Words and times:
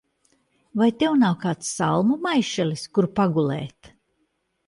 Vai 0.79 0.87
tev 1.01 1.17
nav 1.23 1.35
kāds 1.43 1.69
salmu 1.81 2.17
maišelis, 2.27 2.85
kur 2.97 3.09
pagulēt? 3.19 3.93